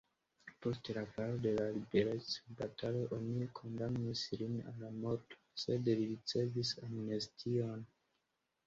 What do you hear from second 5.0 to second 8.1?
morto, sed li ricevis amnestion.